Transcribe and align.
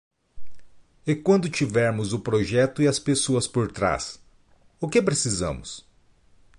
E 1.05 1.15
quando 1.15 1.47
tivermos 1.47 2.11
o 2.11 2.19
projeto 2.19 2.81
e 2.81 2.87
as 2.87 2.97
pessoas 2.97 3.45
por 3.45 3.71
trás, 3.71 4.19
o 4.79 4.89
que 4.89 4.99
precisamos? 4.99 5.85